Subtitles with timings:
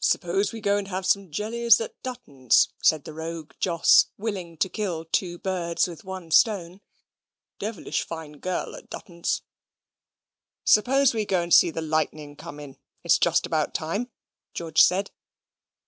[0.00, 4.68] "Suppose we go and have some jellies at Dutton's," and the rogue Jos, willing to
[4.68, 6.80] kill two birds with one stone.
[7.60, 9.42] "Devilish fine gal at Dutton's."
[10.64, 14.10] "Suppose we go and see the Lightning come in, it's just about time?"
[14.52, 15.12] George said.